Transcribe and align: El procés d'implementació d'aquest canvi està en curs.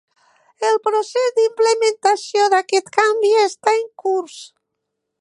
El 0.69 0.79
procés 0.87 1.27
d'implementació 1.35 2.49
d'aquest 2.57 2.93
canvi 2.99 3.33
està 3.47 3.79
en 3.83 3.89
curs. 4.07 4.43